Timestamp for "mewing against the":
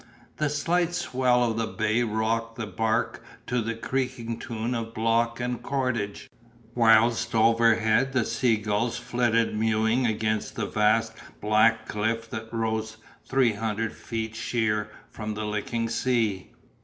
9.55-10.65